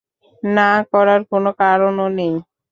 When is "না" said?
0.43-0.69